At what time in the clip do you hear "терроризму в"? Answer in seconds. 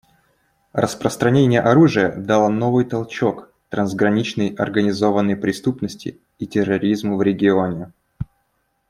6.47-7.21